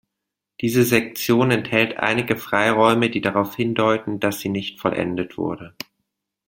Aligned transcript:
Diese 0.61 0.83
Sektion 0.83 1.51
enthält 1.51 1.99
einige 1.99 2.35
Freiräume, 2.35 3.11
die 3.11 3.21
darauf 3.21 3.55
hindeuten, 3.55 4.19
dass 4.19 4.39
sie 4.39 4.49
nicht 4.49 4.79
vollendet 4.79 5.37
wurde. 5.37 5.75